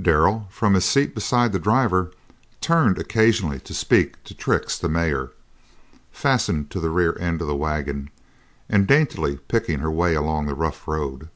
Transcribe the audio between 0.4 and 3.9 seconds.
from his seat beside the driver, turned occasionally to